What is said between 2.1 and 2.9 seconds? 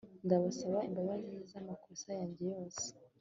yanjye yose